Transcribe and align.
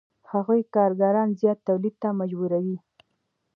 هغوی 0.31 0.61
کارګران 0.75 1.29
زیات 1.39 1.59
تولید 1.67 1.95
ته 2.01 2.09
مجبوروي 2.19 2.77